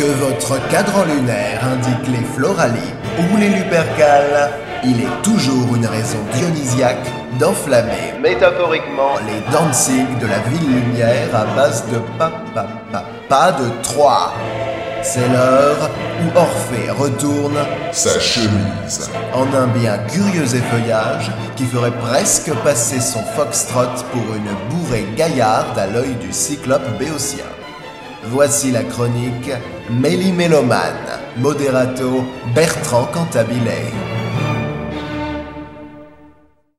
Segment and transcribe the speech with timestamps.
[0.00, 4.50] Que votre cadran lunaire indique les floralies ou les lupercales,
[4.82, 7.06] il est toujours une raison dionysiaque
[7.38, 13.52] d'enflammer métaphoriquement les dancing de la ville lumière à base de pa pa pa pas
[13.52, 14.32] de trois.
[15.02, 15.90] C'est l'heure
[16.22, 17.58] où Orphée retourne
[17.92, 19.10] Sa chemise.
[19.34, 25.78] en un bien curieux effeuillage qui ferait presque passer son foxtrot pour une bourrée gaillarde
[25.78, 27.44] à l'œil du cyclope béotien.
[28.24, 29.50] Voici la chronique
[29.88, 32.22] Méli-Mélomane, moderato
[32.54, 34.19] Bertrand Cantabillet.